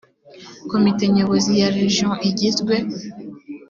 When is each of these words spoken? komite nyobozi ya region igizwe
komite 0.71 1.03
nyobozi 1.15 1.51
ya 1.61 1.69
region 1.77 2.15
igizwe 2.29 2.75